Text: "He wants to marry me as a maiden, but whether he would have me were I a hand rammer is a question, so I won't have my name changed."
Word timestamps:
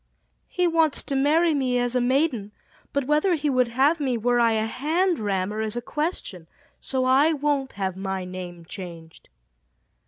"He 0.47 0.65
wants 0.65 1.03
to 1.03 1.15
marry 1.15 1.53
me 1.53 1.77
as 1.77 1.95
a 1.95 2.01
maiden, 2.01 2.53
but 2.91 3.05
whether 3.05 3.35
he 3.35 3.51
would 3.51 3.67
have 3.67 3.99
me 3.99 4.17
were 4.17 4.39
I 4.39 4.53
a 4.53 4.65
hand 4.65 5.19
rammer 5.19 5.61
is 5.61 5.75
a 5.77 5.79
question, 5.79 6.47
so 6.79 7.05
I 7.05 7.33
won't 7.33 7.73
have 7.73 7.95
my 7.95 8.25
name 8.25 8.65
changed." 8.65 9.29